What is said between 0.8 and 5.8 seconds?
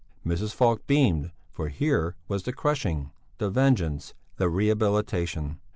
beamed, for here was the crushing, the vengeance, the rehabilitation.